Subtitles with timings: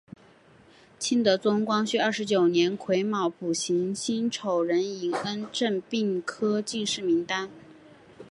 [0.97, 7.51] 清德宗光绪二十九年癸卯补行辛丑壬寅恩正并科进士名单。